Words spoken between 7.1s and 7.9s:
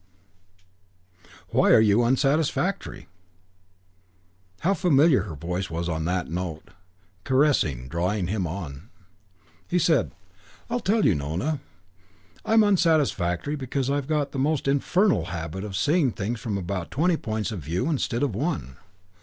caressing,